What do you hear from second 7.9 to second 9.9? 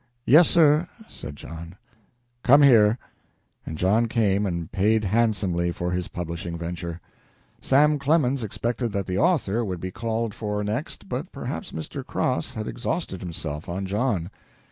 Clemens expected that the author would